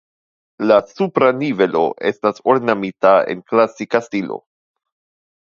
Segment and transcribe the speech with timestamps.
[0.69, 4.41] La supra nivelo estas ornamita en klasika stilo.